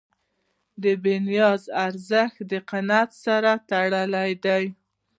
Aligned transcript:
د 0.83 0.85
بېنیازۍ 1.03 1.67
ارزښت 1.85 2.37
د 2.51 2.53
قناعت 2.69 3.11
سره 3.25 3.51
تړلی 3.69 4.31
دی. 4.45 4.63